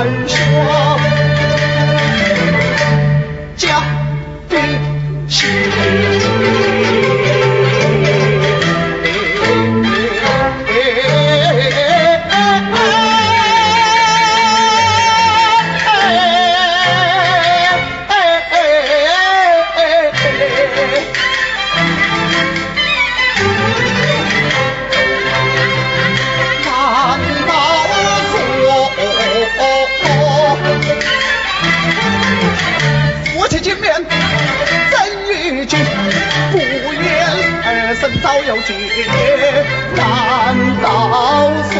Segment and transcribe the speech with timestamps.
[0.00, 0.39] i'm falsch
[39.96, 41.74] 难道说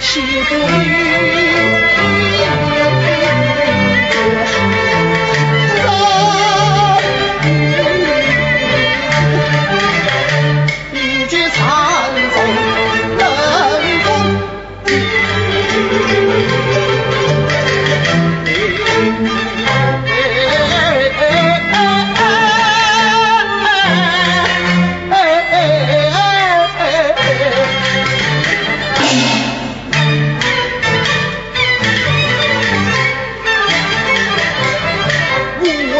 [0.00, 1.01] 昔不遇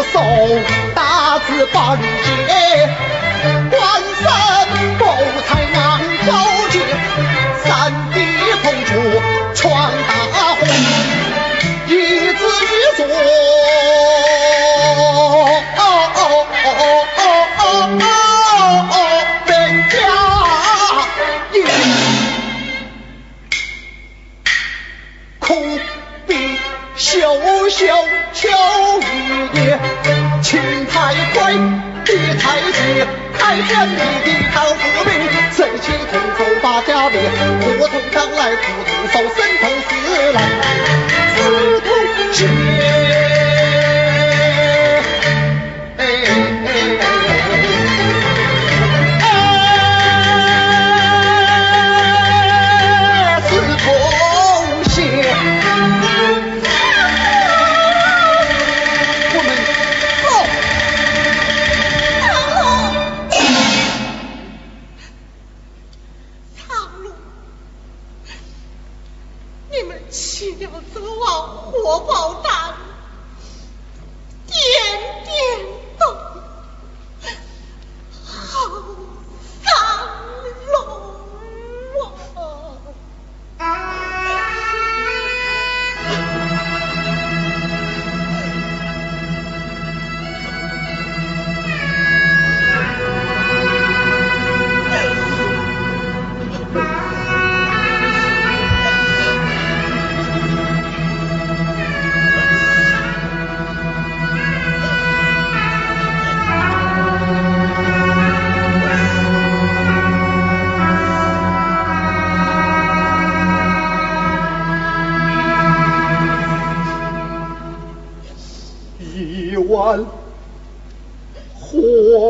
[0.02, 0.18] 手
[0.94, 1.98] 打子半
[2.46, 4.11] 截。
[33.72, 35.10] 见你的好不平，
[35.50, 37.16] 谁去同口把家里
[37.78, 39.90] 我同堂来，父子手身同死
[40.32, 40.38] 来，
[41.36, 41.38] 死
[41.80, 41.88] 同
[42.32, 43.31] 志。
[69.82, 72.76] 你们岂料，子王火爆胆，
[74.46, 74.56] 点
[75.24, 75.81] 点。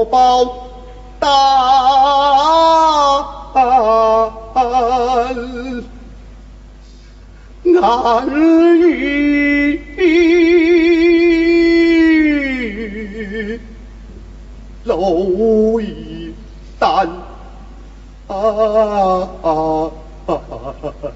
[0.04, 0.44] 报
[1.18, 1.28] 答
[7.80, 8.26] 俺
[8.78, 9.80] 与
[14.84, 16.34] 露一
[16.78, 17.08] 丹
[18.26, 18.34] 啊！
[18.34, 18.36] 啊
[19.42, 21.12] 啊啊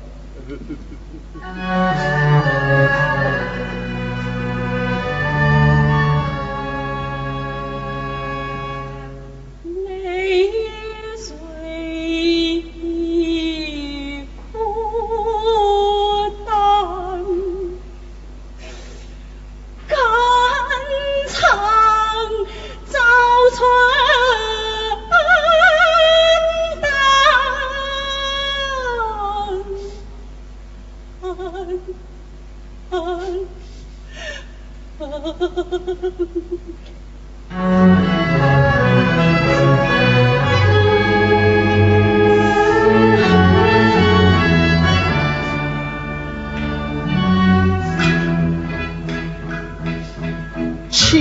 [50.91, 51.19] 切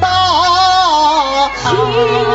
[0.00, 2.29] 大切。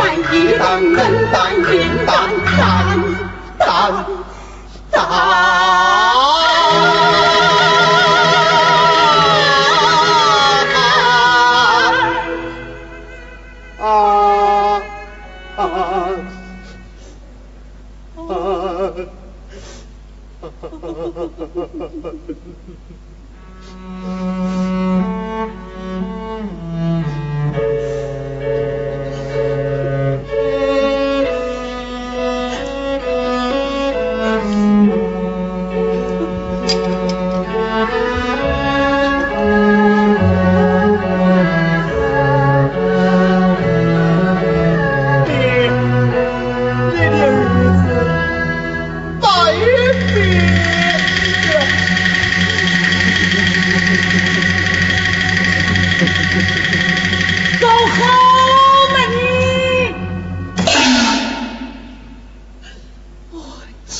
[0.00, 0.98] 淡一灯，冷
[1.30, 1.74] 淡云
[2.06, 2.16] 淡，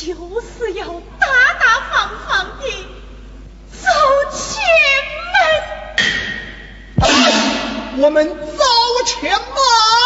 [0.00, 0.86] 就是要
[1.18, 1.26] 大
[1.60, 2.64] 大方方的
[3.70, 3.86] 走
[4.32, 4.64] 前
[6.96, 8.02] 门。
[8.02, 8.64] 我们走
[9.04, 9.99] 前门。